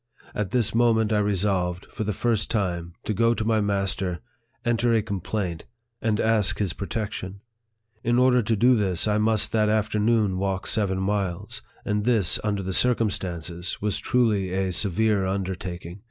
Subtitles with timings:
[0.33, 4.19] At this moment I resolved, for the first time, to go to my master,
[4.65, 5.65] enter a complaint,
[6.01, 7.41] and ask his protection.
[8.03, 12.73] In order to this, I must that afternoon walk seven miles; and this, under the
[12.73, 15.99] cir cumstances, was truly a severe undertaking.